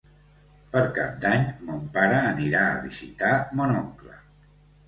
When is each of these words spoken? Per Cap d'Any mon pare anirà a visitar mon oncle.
Per 0.75 0.81
Cap 0.95 1.19
d'Any 1.25 1.45
mon 1.67 1.85
pare 1.97 2.17
anirà 2.31 2.65
a 2.71 2.83
visitar 2.87 3.31
mon 3.61 3.75
oncle. 3.83 4.19